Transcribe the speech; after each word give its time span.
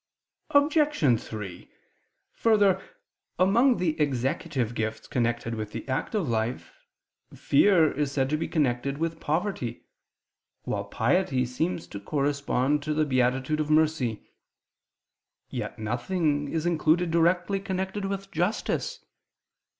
Obj. 0.49 1.19
3: 1.21 1.69
Further, 2.33 2.81
among 3.37 3.77
the 3.77 4.01
executive 4.01 4.73
gifts 4.73 5.05
connected 5.07 5.53
with 5.53 5.73
the 5.73 5.87
active 5.87 6.27
life, 6.27 6.73
fear 7.35 7.91
is 7.91 8.11
said 8.11 8.27
to 8.31 8.35
be 8.35 8.47
connected 8.47 8.97
with 8.97 9.19
poverty, 9.19 9.85
while 10.63 10.85
piety 10.85 11.45
seems 11.45 11.85
to 11.85 11.99
correspond 11.99 12.81
to 12.81 12.95
the 12.95 13.05
beatitude 13.05 13.59
of 13.59 13.69
mercy: 13.69 14.25
yet 15.51 15.77
nothing 15.77 16.47
is 16.47 16.65
included 16.65 17.11
directly 17.11 17.59
connected 17.59 18.05
with 18.05 18.31
justice. 18.31 19.05